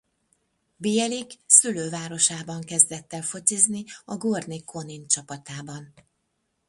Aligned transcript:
Bielik 0.77 1.33
szülővárosában 1.45 2.61
kezdett 2.61 3.13
el 3.13 3.21
focizni 3.21 3.83
a 4.05 4.17
Górnik 4.17 4.63
Konin 4.65 5.07
csapatában. 5.07 5.93